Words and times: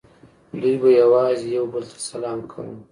دوی 0.61 0.75
به 0.81 0.89
یوازې 1.01 1.45
یو 1.57 1.65
بل 1.73 1.83
ته 1.91 1.97
سلام 2.11 2.39
کاوه 2.51 2.73